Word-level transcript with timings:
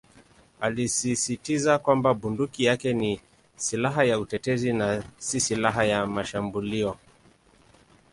Alisisitiza 0.59 1.79
kwamba 1.79 2.13
bunduki 2.13 2.63
yake 2.63 2.93
ni 2.93 3.21
"silaha 3.55 4.03
ya 4.03 4.19
utetezi" 4.19 4.73
na 4.73 5.03
"si 5.19 5.39
silaha 5.39 5.83
ya 5.83 6.07
mashambulio". 6.07 6.97